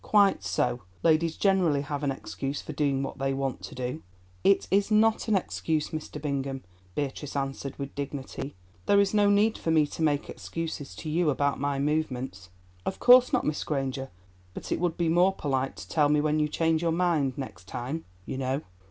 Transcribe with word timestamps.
"Quite 0.03 0.43
so, 0.43 0.81
ladies 1.03 1.37
generally 1.37 1.81
have 1.81 2.01
an 2.01 2.09
excuse 2.11 2.59
for 2.59 2.73
doing 2.73 3.03
what 3.03 3.19
they 3.19 3.35
want 3.35 3.61
to 3.61 3.75
do." 3.75 4.01
"It 4.43 4.67
is 4.71 4.89
not 4.89 5.27
an 5.27 5.35
excuse, 5.35 5.89
Mr. 5.91 6.19
Bingham," 6.19 6.63
Beatrice 6.95 7.35
answered, 7.35 7.77
with 7.77 7.93
dignity; 7.93 8.55
"there 8.87 8.99
is 8.99 9.13
no 9.13 9.29
need 9.29 9.59
for 9.59 9.69
me 9.69 9.85
to 9.85 10.01
make 10.01 10.27
excuses 10.27 10.95
to 10.95 11.07
you 11.07 11.29
about 11.29 11.59
my 11.59 11.77
movements." 11.77 12.49
"Of 12.83 12.97
course 12.97 13.31
not, 13.31 13.45
Miss 13.45 13.63
Granger; 13.63 14.09
but 14.55 14.71
it 14.71 14.79
would 14.79 14.97
be 14.97 15.07
more 15.07 15.35
polite 15.35 15.75
to 15.75 15.87
tell 15.87 16.09
me 16.09 16.19
when 16.19 16.39
you 16.39 16.47
change 16.47 16.81
your 16.81 16.91
mind—next 16.91 17.67
time, 17.67 18.05
you 18.25 18.39
know. 18.39 18.61